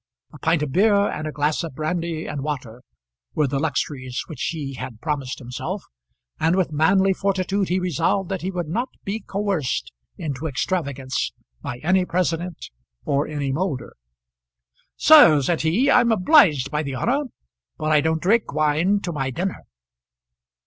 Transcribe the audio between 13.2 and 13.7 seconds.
any